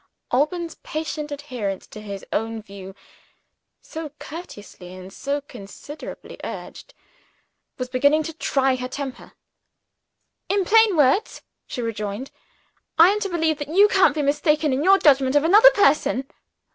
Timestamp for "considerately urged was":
5.47-7.87